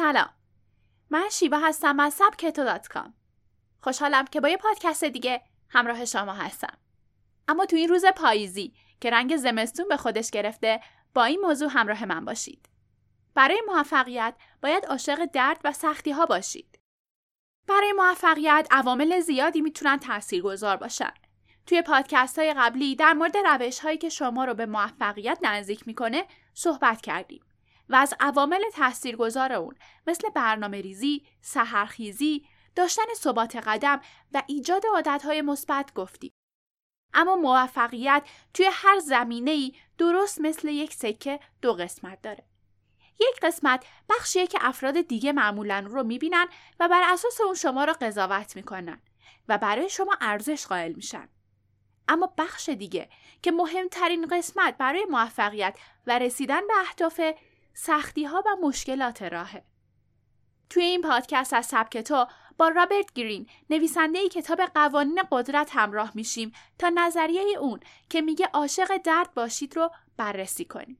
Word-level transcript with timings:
سلام. 0.00 0.30
من 1.10 1.28
شیبا 1.30 1.58
هستم 1.58 2.00
از 2.00 2.14
سبکتو 2.14 2.78
خوشحالم 3.80 4.24
که 4.24 4.40
با 4.40 4.48
یه 4.48 4.56
پادکست 4.56 5.04
دیگه 5.04 5.42
همراه 5.68 6.04
شما 6.04 6.32
هستم. 6.32 6.78
اما 7.48 7.66
تو 7.66 7.76
این 7.76 7.88
روز 7.88 8.04
پاییزی 8.04 8.74
که 9.00 9.10
رنگ 9.10 9.36
زمستون 9.36 9.88
به 9.88 9.96
خودش 9.96 10.30
گرفته 10.30 10.80
با 11.14 11.24
این 11.24 11.40
موضوع 11.40 11.70
همراه 11.72 12.04
من 12.04 12.24
باشید. 12.24 12.68
برای 13.34 13.62
موفقیت 13.66 14.34
باید 14.62 14.86
عاشق 14.86 15.24
درد 15.24 15.60
و 15.64 15.72
سختی 15.72 16.10
ها 16.10 16.26
باشید. 16.26 16.78
برای 17.68 17.92
موفقیت 17.92 18.68
عوامل 18.70 19.20
زیادی 19.20 19.60
می‌تونن 19.60 19.98
تاثیرگذار 19.98 20.76
باشن. 20.76 21.14
توی 21.66 21.82
پادکست 21.82 22.38
های 22.38 22.54
قبلی 22.54 22.96
در 22.96 23.12
مورد 23.12 23.36
روش 23.36 23.78
هایی 23.78 23.98
که 23.98 24.08
شما 24.08 24.44
رو 24.44 24.54
به 24.54 24.66
موفقیت 24.66 25.38
نزدیک 25.42 25.86
می‌کنه 25.86 26.26
صحبت 26.54 27.00
کردیم. 27.00 27.44
و 27.90 27.94
از 27.94 28.14
عوامل 28.20 28.62
تاثیرگذار 28.74 29.52
اون 29.52 29.74
مثل 30.06 30.28
برنامه 30.28 30.80
ریزی، 30.80 31.26
سهرخیزی، 31.40 32.46
داشتن 32.76 33.14
ثبات 33.16 33.56
قدم 33.56 34.00
و 34.32 34.42
ایجاد 34.46 34.82
عادتهای 34.94 35.42
مثبت 35.42 35.94
گفتیم. 35.94 36.32
اما 37.14 37.36
موفقیت 37.36 38.22
توی 38.54 38.66
هر 38.72 38.98
زمینه 38.98 39.50
ای 39.50 39.72
درست 39.98 40.40
مثل 40.40 40.68
یک 40.68 40.94
سکه 40.94 41.40
دو 41.62 41.72
قسمت 41.72 42.22
داره. 42.22 42.44
یک 43.20 43.40
قسمت 43.42 43.84
بخشیه 44.08 44.46
که 44.46 44.58
افراد 44.60 45.00
دیگه 45.00 45.32
معمولا 45.32 45.86
رو 45.88 46.02
می‌بینن 46.02 46.46
و 46.80 46.88
بر 46.88 47.12
اساس 47.12 47.40
اون 47.40 47.54
شما 47.54 47.84
رو 47.84 47.94
قضاوت 48.00 48.56
می‌کنن 48.56 49.02
و 49.48 49.58
برای 49.58 49.88
شما 49.88 50.16
ارزش 50.20 50.66
قائل 50.66 50.92
میشن. 50.92 51.28
اما 52.08 52.34
بخش 52.38 52.68
دیگه 52.68 53.08
که 53.42 53.50
مهمترین 53.50 54.26
قسمت 54.26 54.76
برای 54.78 55.04
موفقیت 55.10 55.78
و 56.06 56.18
رسیدن 56.18 56.66
به 56.66 56.74
اهداف 56.80 57.20
سختی 57.82 58.24
ها 58.24 58.42
و 58.46 58.66
مشکلات 58.66 59.22
راهه. 59.22 59.64
توی 60.70 60.82
این 60.82 61.00
پادکست 61.00 61.52
از 61.52 61.66
سبک 61.66 61.98
تو 61.98 62.26
با 62.58 62.68
رابرت 62.68 63.12
گرین 63.12 63.46
نویسنده 63.70 64.28
کتاب 64.28 64.60
قوانین 64.60 65.22
قدرت 65.30 65.70
همراه 65.72 66.12
میشیم 66.14 66.52
تا 66.78 66.88
نظریه 66.94 67.58
اون 67.58 67.80
که 68.08 68.20
میگه 68.20 68.46
عاشق 68.54 68.96
درد 68.96 69.34
باشید 69.34 69.76
رو 69.76 69.90
بررسی 70.16 70.64
کنیم. 70.64 70.98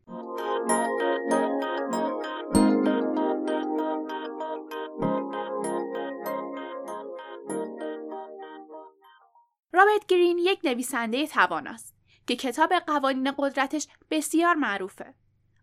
رابرت 9.73 10.07
گرین 10.09 10.39
یک 10.39 10.61
نویسنده 10.65 11.27
تواناست 11.27 11.95
که 12.27 12.37
کتاب 12.37 12.73
قوانین 12.73 13.33
قدرتش 13.39 13.87
بسیار 14.11 14.55
معروفه. 14.55 15.15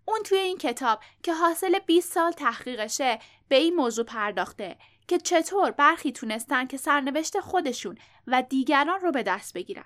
اون 0.08 0.24
توی 0.24 0.38
این 0.38 0.58
کتاب 0.58 1.00
که 1.24 1.34
حاصل 1.34 1.80
20 1.80 2.14
سال 2.14 2.32
تحقیقشه 2.32 3.20
به 3.48 3.56
این 3.56 3.76
موضوع 3.76 4.06
پرداخته 4.06 4.78
که 5.08 5.18
چطور 5.18 5.72
برخی 5.72 6.12
تونستن 6.12 6.68
که 6.68 6.78
سرنوشت 6.78 7.40
خودشون 7.40 7.98
و 8.28 8.42
دیگران 8.42 9.00
رو 9.00 9.12
به 9.12 9.24
دست 9.24 9.54
بگیرن. 9.54 9.86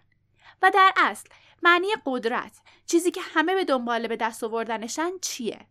و 0.62 0.72
در 0.74 0.94
اصل 0.98 1.30
معنی 1.62 1.88
قدرت 2.06 2.58
چیزی 2.86 3.12
که 3.12 3.22
همه 3.22 3.56
به 3.56 3.66
دنبال 3.66 4.08
به 4.08 4.16
دست 4.16 4.44
آوردنشن 4.44 5.12
چیه؟ 5.22 5.68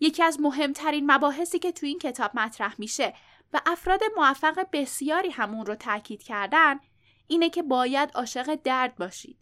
یکی 0.00 0.22
از 0.22 0.40
مهمترین 0.40 1.10
مباحثی 1.10 1.58
که 1.58 1.72
توی 1.72 1.88
این 1.88 1.98
کتاب 1.98 2.30
مطرح 2.34 2.74
میشه 2.78 3.14
و 3.52 3.60
افراد 3.66 4.00
موفق 4.16 4.66
بسیاری 4.72 5.30
همون 5.30 5.66
رو 5.66 5.74
تاکید 5.74 6.22
کردن 6.22 6.80
اینه 7.26 7.50
که 7.50 7.62
باید 7.62 8.10
عاشق 8.14 8.54
درد 8.54 8.96
باشید. 8.96 9.38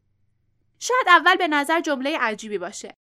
شاید 0.78 1.08
اول 1.08 1.36
به 1.36 1.48
نظر 1.48 1.80
جمله 1.80 2.18
عجیبی 2.18 2.58
باشه. 2.58 2.94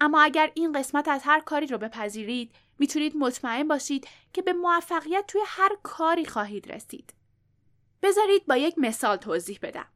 اما 0.00 0.20
اگر 0.20 0.50
این 0.54 0.72
قسمت 0.72 1.08
از 1.08 1.22
هر 1.24 1.40
کاری 1.40 1.66
رو 1.66 1.78
بپذیرید 1.78 2.54
می‌تونید 2.78 3.16
مطمئن 3.16 3.68
باشید 3.68 4.08
که 4.32 4.42
به 4.42 4.52
موفقیت 4.52 5.24
توی 5.28 5.40
هر 5.46 5.76
کاری 5.82 6.26
خواهید 6.26 6.72
رسید. 6.72 7.14
بذارید 8.02 8.46
با 8.46 8.56
یک 8.56 8.74
مثال 8.78 9.16
توضیح 9.16 9.58
بدم. 9.62 9.88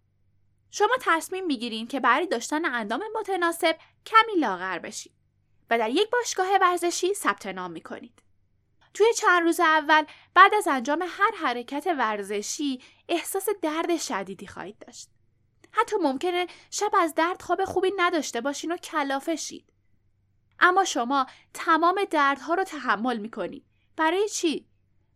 شما 0.71 0.97
تصمیم 1.01 1.47
می‌گیرید 1.47 1.89
که 1.89 2.01
برای 2.01 2.27
داشتن 2.27 2.65
اندام 2.65 3.03
متناسب 3.21 3.77
کمی 4.07 4.41
لاغر 4.41 4.79
بشید 4.79 5.13
و 5.71 5.79
در 5.79 5.91
یک 5.91 6.11
باشگاه 6.11 6.59
ورزشی 6.61 7.15
ثبت 7.15 7.47
نام 7.47 7.71
می‌کنید. 7.71 8.23
توی 8.95 9.07
چند 9.17 9.43
روز 9.43 9.61
اول 9.61 10.05
بعد 10.35 10.55
از 10.55 10.69
انجام 10.69 11.05
هر 11.09 11.31
حرکت 11.37 11.87
ورزشی 11.99 12.81
احساس 13.09 13.49
درد 13.63 13.97
شدیدی 13.97 14.47
خواهید 14.47 14.79
داشت. 14.79 15.09
حتی 15.73 15.97
ممکنه 15.97 16.47
شب 16.71 16.91
از 16.99 17.15
درد 17.15 17.43
خواب 17.43 17.65
خوبی 17.65 17.93
نداشته 17.97 18.41
باشین 18.41 18.73
و 18.73 18.77
کلافه 18.77 19.37
شید. 19.37 19.72
اما 20.61 20.85
شما 20.85 21.27
تمام 21.55 22.05
دردها 22.11 22.55
رو 22.55 22.65
تحمل 22.65 23.19
می‌کنید 23.19 23.65
برای 23.97 24.29
چی؟ 24.29 24.69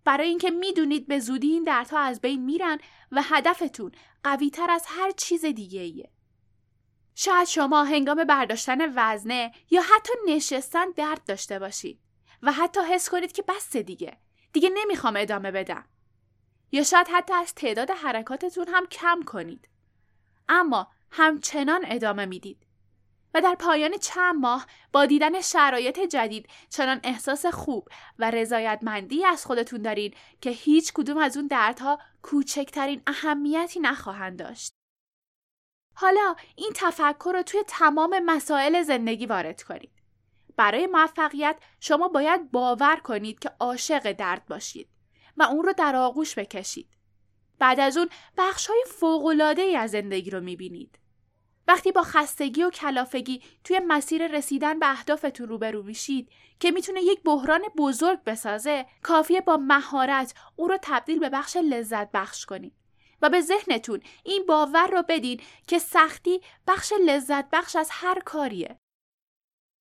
برای 0.05 0.29
اینکه 0.29 0.51
می‌دونید 0.51 1.07
به 1.07 1.19
زودی 1.19 1.53
این 1.53 1.65
دردها 1.65 1.99
از 1.99 2.21
بین 2.21 2.45
میرن 2.45 2.79
و 3.13 3.23
هدفتون 3.23 3.93
قوی 4.25 4.51
تر 4.51 4.71
از 4.71 4.85
هر 4.87 5.11
چیز 5.11 5.45
دیگه 5.45 5.81
ایه. 5.81 6.11
شاید 7.15 7.49
شما 7.49 7.85
هنگام 7.85 8.25
برداشتن 8.25 8.79
وزنه 8.97 9.53
یا 9.71 9.83
حتی 9.83 10.13
نشستن 10.27 10.91
درد 10.91 11.25
داشته 11.25 11.59
باشید 11.59 12.01
و 12.43 12.53
حتی 12.53 12.81
حس 12.81 13.11
کنید 13.11 13.33
که 13.33 13.43
بس 13.43 13.77
دیگه. 13.77 14.19
دیگه 14.53 14.71
نمی‌خوام 14.75 15.15
ادامه 15.17 15.51
بدم. 15.51 15.85
یا 16.73 16.83
شاید 16.83 17.09
حتی 17.11 17.35
از 17.35 17.55
تعداد 17.55 17.91
حرکاتتون 17.91 18.69
هم 18.69 18.87
کم 18.87 19.23
کنید. 19.23 19.69
اما 20.49 20.89
همچنان 21.11 21.85
ادامه 21.85 22.27
می‌دید. 22.27 22.66
و 23.37 23.41
در 23.41 23.55
پایان 23.55 23.97
چند 23.97 24.35
ماه 24.41 24.67
با 24.93 25.07
دیدن 25.07 25.41
شرایط 25.41 26.01
جدید 26.01 26.49
چنان 26.71 27.01
احساس 27.05 27.47
خوب 27.47 27.89
و 28.19 28.31
رضایتمندی 28.31 29.25
از 29.25 29.47
خودتون 29.47 29.83
دارین 29.83 30.15
که 30.41 30.51
هیچ 30.51 30.93
کدوم 30.93 31.19
از 31.19 31.37
اون 31.37 31.47
دردها 31.47 31.99
کوچکترین 32.23 33.03
اهمیتی 33.07 33.81
نخواهند 33.81 34.39
داشت. 34.39 34.73
حالا 35.95 36.35
این 36.57 36.71
تفکر 36.75 37.33
رو 37.35 37.43
توی 37.43 37.63
تمام 37.67 38.19
مسائل 38.19 38.83
زندگی 38.83 39.27
وارد 39.27 39.63
کنید. 39.63 39.93
برای 40.57 40.87
موفقیت 40.87 41.59
شما 41.81 42.09
باید 42.09 42.51
باور 42.51 42.97
کنید 42.97 43.39
که 43.39 43.51
عاشق 43.61 44.13
درد 44.13 44.47
باشید 44.47 44.89
و 45.37 45.43
اون 45.43 45.65
رو 45.65 45.73
در 45.73 45.97
آغوش 45.97 46.39
بکشید. 46.39 46.89
بعد 47.59 47.81
از 47.81 47.97
اون 47.97 48.09
بخش 48.39 48.67
های 48.67 48.85
فوق 48.87 49.35
از 49.79 49.91
زندگی 49.91 50.31
رو 50.31 50.41
می‌بینید. 50.41 50.99
وقتی 51.69 51.93
با 51.93 52.03
خستگی 52.03 52.63
و 52.63 52.71
کلافگی 52.71 53.43
توی 53.65 53.81
مسیر 53.87 54.27
رسیدن 54.27 54.79
به 54.79 54.91
اهدافتون 54.91 55.49
روبرو 55.49 55.83
میشید 55.83 56.31
که 56.61 56.71
می‌تونه 56.71 57.03
یک 57.03 57.23
بحران 57.23 57.63
بزرگ 57.77 58.25
بسازه 58.25 58.87
کافیه 59.03 59.41
با 59.41 59.57
مهارت 59.57 60.35
او 60.57 60.69
رو 60.69 60.79
تبدیل 60.83 61.19
به 61.19 61.29
بخش 61.29 61.57
لذت 61.57 62.13
بخش 62.13 62.47
کنید. 62.47 62.73
و 63.23 63.29
به 63.29 63.41
ذهنتون 63.41 64.01
این 64.25 64.47
باور 64.47 64.87
رو 64.87 65.03
بدین 65.09 65.41
که 65.67 65.79
سختی 65.79 66.41
بخش 66.67 66.93
لذت 67.07 67.51
بخش 67.51 67.77
از 67.77 67.89
هر 67.93 68.21
کاریه. 68.21 68.79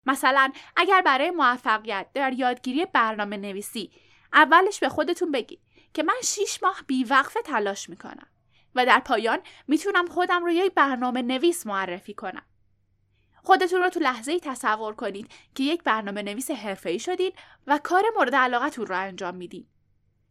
مثلا 0.06 0.52
اگر 0.76 1.02
برای 1.02 1.32
موفقیت 1.32 2.08
در 2.14 2.34
یادگیری 2.34 2.86
برنامه 2.86 3.38
نویسی 3.38 3.92
اولش 4.34 4.80
به 4.80 4.90
خودتون 4.90 5.32
بگید 5.32 5.60
که 5.94 6.04
من 6.04 6.16
شیش 6.24 6.64
ماه 6.64 6.82
بیوقفه 6.88 7.42
تلاش 7.42 7.90
می‌کنم. 7.90 8.28
و 8.76 8.86
در 8.86 9.00
پایان 9.00 9.40
می‌تونم 9.68 10.08
خودم 10.08 10.44
رو 10.44 10.52
یک 10.52 10.74
برنامه 10.74 11.22
نویس 11.22 11.68
معرفی 11.68 12.14
کنم. 12.14 12.46
خودتون 13.44 13.82
رو 13.82 13.90
تو 13.90 14.00
لحظه 14.00 14.32
ای 14.32 14.40
تصور 14.40 14.96
کنید 14.96 15.32
که 15.56 15.64
یک 15.64 15.84
برنامه 15.84 16.22
نویس 16.22 16.52
ای 16.86 17.00
شدید 17.00 17.36
و 17.68 17.80
کار 17.84 18.04
مورد 18.18 18.36
علاقتون 18.36 18.86
رو 18.86 19.00
انجام 19.00 19.36
می‌دید. 19.36 19.68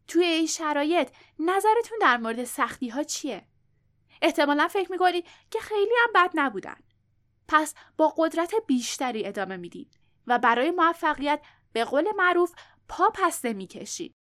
توی 0.08 0.24
این 0.24 0.46
شرایط 0.46 1.10
نظرتون 1.38 1.98
در 2.00 2.16
مورد 2.16 2.44
سختی 2.44 2.88
ها 2.88 3.02
چیه؟ 3.02 3.46
احتمالا 4.22 4.68
فکر 4.68 4.92
می‌کنید 4.92 5.26
که 5.50 5.58
خیلی 5.58 5.94
هم 6.04 6.12
بد 6.14 6.30
نبودن. 6.34 6.76
پس 7.48 7.74
با 7.96 8.14
قدرت 8.16 8.54
بیشتری 8.66 9.26
ادامه 9.26 9.56
می‌دید 9.56 9.98
و 10.26 10.38
برای 10.38 10.70
موفقیت 10.70 11.40
به 11.72 11.84
قول 11.84 12.08
معروف 12.16 12.54
پا 12.88 13.10
پسته 13.14 13.52
می‌کشید. 13.52 14.14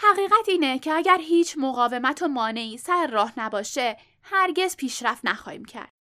حقیقت 0.00 0.48
اینه 0.48 0.78
که 0.78 0.92
اگر 0.92 1.18
هیچ 1.20 1.54
مقاومت 1.58 2.22
و 2.22 2.28
مانعی 2.28 2.78
سر 2.78 3.06
راه 3.06 3.32
نباشه 3.36 3.96
هرگز 4.22 4.76
پیشرفت 4.76 5.24
نخواهیم 5.24 5.64
کرد. 5.64 5.92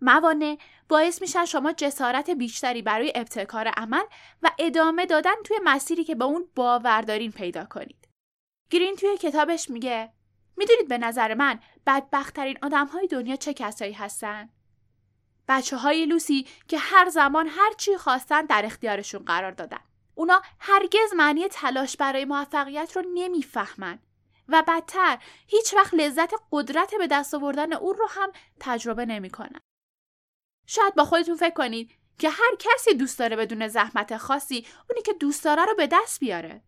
موانع 0.00 0.58
باعث 0.88 1.22
میشن 1.22 1.44
شما 1.44 1.72
جسارت 1.72 2.30
بیشتری 2.30 2.82
برای 2.82 3.12
ابتکار 3.14 3.68
عمل 3.68 4.04
و 4.42 4.50
ادامه 4.58 5.06
دادن 5.06 5.34
توی 5.44 5.56
مسیری 5.64 6.04
که 6.04 6.14
به 6.14 6.24
اون 6.24 6.48
باوردارین 6.54 7.32
پیدا 7.32 7.64
کنید. 7.64 8.08
گرین 8.70 8.96
توی 8.96 9.16
کتابش 9.16 9.70
میگه 9.70 10.12
می‌دونید 10.56 10.88
به 10.88 10.98
نظر 10.98 11.34
من 11.34 11.60
بدبختترین 11.86 12.58
آدم 12.62 12.86
های 12.86 13.06
دنیا 13.06 13.36
چه 13.36 13.54
کسایی 13.54 13.92
هستن؟ 13.92 14.48
بچه 15.48 15.76
های 15.76 16.06
لوسی 16.06 16.46
که 16.68 16.78
هر 16.78 17.08
زمان 17.08 17.46
هر 17.46 17.72
چی 17.78 17.96
خواستن 17.96 18.42
در 18.42 18.62
اختیارشون 18.64 19.24
قرار 19.24 19.50
دادن. 19.50 19.80
اونا 20.18 20.42
هرگز 20.58 21.14
معنی 21.16 21.48
تلاش 21.48 21.96
برای 21.96 22.24
موفقیت 22.24 22.96
رو 22.96 23.02
نمی‌فهمن 23.14 23.98
و 24.48 24.62
بدتر 24.68 25.18
هیچ 25.46 25.74
وقت 25.74 25.94
لذت 25.94 26.32
قدرت 26.52 26.94
به 26.98 27.06
دست 27.06 27.34
آوردن 27.34 27.72
اون 27.72 27.96
رو 27.96 28.06
هم 28.10 28.32
تجربه 28.60 29.06
نمی‌کنن. 29.06 29.60
شاید 30.66 30.94
با 30.94 31.04
خودتون 31.04 31.36
فکر 31.36 31.54
کنید 31.54 31.90
که 32.18 32.30
هر 32.30 32.56
کسی 32.58 32.94
دوست 32.94 33.18
داره 33.18 33.36
بدون 33.36 33.68
زحمت 33.68 34.16
خاصی 34.16 34.66
اونی 34.90 35.02
که 35.02 35.12
دوست 35.12 35.44
داره 35.44 35.64
رو 35.64 35.74
به 35.74 35.86
دست 35.86 36.20
بیاره. 36.20 36.62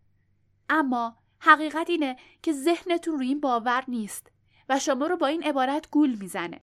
اما 0.69 1.17
حقیقت 1.39 1.89
اینه 1.89 2.17
که 2.43 2.53
ذهنتون 2.53 3.13
روی 3.13 3.27
این 3.27 3.39
باور 3.39 3.83
نیست 3.87 4.31
و 4.69 4.79
شما 4.79 5.07
رو 5.07 5.17
با 5.17 5.27
این 5.27 5.43
عبارت 5.43 5.89
گول 5.91 6.15
می‌زنه. 6.15 6.61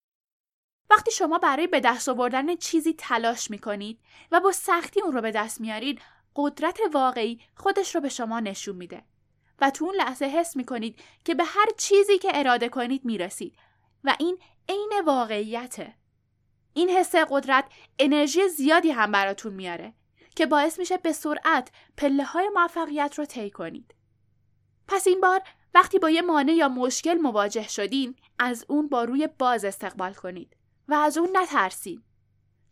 وقتی 0.90 1.12
شما 1.12 1.38
برای 1.38 1.68
به 1.68 1.80
دست 1.80 2.10
آوردن 2.10 2.56
چیزی 2.56 2.94
تلاش 2.94 3.52
می‌کنید 3.52 4.00
و 4.32 4.40
با 4.40 4.52
سختی 4.52 5.02
اون 5.02 5.12
رو 5.12 5.22
به 5.22 5.32
دست 5.32 5.62
میارید 5.62 6.02
قدرت 6.36 6.80
واقعی 6.94 7.40
خودش 7.56 7.96
رو 7.96 8.02
به 8.02 8.10
شما 8.10 8.40
نشون 8.40 8.76
میده 8.76 9.04
و 9.62 9.70
تو 9.70 9.86
اون 9.86 9.96
لحظه 9.96 10.26
حس 10.26 10.56
می‌کنید 10.56 11.00
که 11.26 11.36
به 11.36 11.44
هر 11.44 11.68
چیزی 11.78 12.18
که 12.18 12.30
اراده 12.34 12.70
کنید 12.70 13.06
می‌رسید 13.06 13.56
و 14.04 14.16
این 14.20 14.38
عین 14.70 14.92
واقعیته. 15.06 15.96
این 16.74 16.90
حس 16.90 17.16
قدرت 17.16 17.66
انرژی 18.00 18.48
زیادی 18.48 18.92
هم 18.92 19.12
براتون 19.12 19.54
میاره 19.54 19.94
که 20.36 20.46
باعث 20.46 20.80
میشه 20.80 20.98
به 20.98 21.12
سرعت 21.12 21.72
پله 21.98 22.24
های 22.24 22.50
موفقیت 22.56 23.14
رو 23.18 23.26
طی 23.26 23.50
کنید. 23.50 23.96
پس 24.88 25.08
این 25.08 25.22
بار 25.22 25.42
وقتی 25.74 26.00
با 26.00 26.10
یه 26.10 26.22
مانع 26.22 26.54
یا 26.54 26.70
مشکل 26.70 27.14
مواجه 27.14 27.68
شدین 27.68 28.16
از 28.40 28.66
اون 28.70 28.88
با 28.90 29.04
روی 29.04 29.28
باز 29.40 29.66
استقبال 29.66 30.14
کنید 30.14 30.56
و 30.88 30.94
از 30.94 31.18
اون 31.18 31.30
نترسید. 31.34 32.04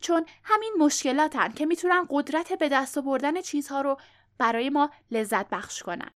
چون 0.03 0.25
همین 0.43 0.73
مشکلاتن 0.79 1.51
که 1.51 1.65
می‌تونن 1.65 2.07
قدرت 2.09 2.53
به 2.53 2.69
دست 2.69 2.97
آوردن 2.97 3.41
چیزها 3.41 3.81
رو 3.81 3.97
برای 4.37 4.69
ما 4.69 4.89
لذت 5.11 5.49
بخش 5.49 5.83
کنن. 5.83 6.11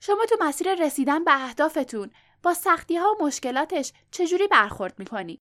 شما 0.00 0.26
تو 0.26 0.36
مسیر 0.40 0.74
رسیدن 0.74 1.24
به 1.24 1.44
اهدافتون 1.44 2.10
با 2.42 2.54
سختی 2.54 2.96
ها 2.96 3.12
و 3.12 3.24
مشکلاتش 3.24 3.92
چجوری 4.10 4.46
برخورد 4.46 4.98
می‌کنید؟ 4.98 5.40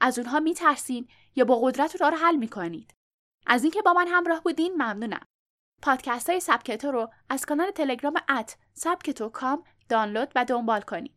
از 0.00 0.18
اونها 0.18 0.40
میترسین 0.40 1.08
یا 1.36 1.44
با 1.44 1.60
قدرت 1.60 2.02
رو 2.02 2.16
حل 2.16 2.36
می‌کنید؟ 2.36 2.94
از 3.46 3.62
اینکه 3.62 3.82
با 3.82 3.92
من 3.92 4.08
همراه 4.08 4.42
بودین 4.42 4.74
ممنونم. 4.74 5.24
پادکست 5.82 6.30
های 6.30 6.40
سبکتو 6.40 6.90
رو 6.90 7.10
از 7.28 7.46
کانال 7.46 7.70
تلگرام 7.70 8.14
ات 8.28 8.56
سبکتو 8.74 9.28
کام 9.28 9.64
دانلود 9.88 10.32
و 10.34 10.44
دنبال 10.44 10.80
کنید. 10.80 11.14